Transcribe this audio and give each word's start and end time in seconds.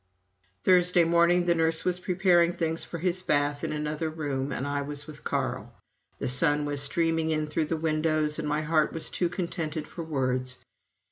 Thursday 0.63 1.03
morning 1.03 1.45
the 1.45 1.53
nurse 1.53 1.85
was 1.85 1.99
preparing 1.99 2.53
things 2.53 2.83
for 2.83 2.97
his 2.97 3.21
bath 3.21 3.63
in 3.63 3.71
another 3.71 4.09
room 4.09 4.51
and 4.51 4.65
I 4.65 4.81
was 4.81 5.05
with 5.05 5.23
Carl. 5.23 5.73
The 6.17 6.27
sun 6.27 6.65
was 6.65 6.81
streaming 6.81 7.29
in 7.29 7.45
through 7.45 7.65
the 7.65 7.77
windows 7.77 8.39
and 8.39 8.47
my 8.47 8.63
heart 8.63 8.93
was 8.93 9.11
too 9.11 9.29
contented 9.29 9.87
for 9.87 10.01
words. 10.03 10.57